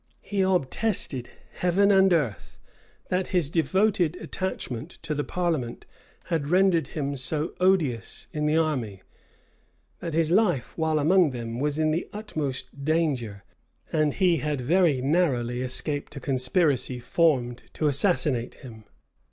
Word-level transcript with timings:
He 0.23 0.41
obtested 0.41 1.29
heaven 1.59 1.91
and 1.91 2.11
earth, 2.11 2.57
that 3.09 3.27
his 3.27 3.51
devoted 3.51 4.15
attachment 4.15 4.89
to 5.03 5.13
the 5.13 5.23
parliament 5.23 5.85
had 6.23 6.49
rendered 6.49 6.87
him 6.97 7.15
so 7.15 7.53
odious 7.59 8.25
in 8.33 8.47
the 8.47 8.57
army, 8.57 9.03
that 9.99 10.15
his 10.15 10.31
life, 10.31 10.75
while 10.75 10.97
among 10.97 11.29
them, 11.29 11.59
was 11.59 11.77
in 11.77 11.91
the 11.91 12.09
utmost 12.13 12.83
danger; 12.83 13.43
and 13.93 14.15
he 14.15 14.37
had 14.37 14.59
very 14.59 15.01
narrowly 15.01 15.61
escaped 15.61 16.15
a 16.15 16.19
conspiracy 16.19 16.97
formed 16.97 17.61
to 17.73 17.85
assassinate 17.87 18.55
him. 18.55 18.85